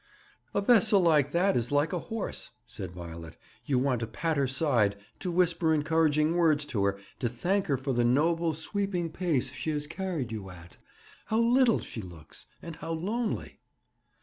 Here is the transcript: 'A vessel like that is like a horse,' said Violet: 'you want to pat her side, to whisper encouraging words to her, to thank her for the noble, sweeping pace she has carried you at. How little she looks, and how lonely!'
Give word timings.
'A 0.55 0.61
vessel 0.61 0.99
like 0.99 1.29
that 1.29 1.55
is 1.55 1.71
like 1.71 1.93
a 1.93 1.99
horse,' 1.99 2.49
said 2.65 2.91
Violet: 2.91 3.37
'you 3.67 3.77
want 3.77 3.99
to 3.99 4.07
pat 4.07 4.35
her 4.35 4.47
side, 4.47 4.95
to 5.19 5.29
whisper 5.29 5.75
encouraging 5.75 6.35
words 6.35 6.65
to 6.65 6.83
her, 6.85 6.97
to 7.19 7.29
thank 7.29 7.67
her 7.67 7.77
for 7.77 7.93
the 7.93 8.03
noble, 8.03 8.55
sweeping 8.55 9.11
pace 9.11 9.51
she 9.51 9.69
has 9.69 9.85
carried 9.85 10.31
you 10.31 10.49
at. 10.49 10.77
How 11.27 11.37
little 11.37 11.77
she 11.81 12.01
looks, 12.01 12.47
and 12.63 12.77
how 12.77 12.93
lonely!' 12.93 13.59